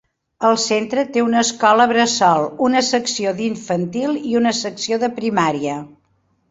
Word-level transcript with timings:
El 0.47 0.55
centre 0.61 1.03
té 1.17 1.23
una 1.25 1.41
escola 1.47 1.87
bressol, 1.93 2.47
una 2.71 2.83
secció 2.91 3.37
d'infantil 3.43 4.21
i 4.33 4.35
una 4.43 4.59
secció 4.65 5.03
de 5.07 5.17
primària. 5.21 5.83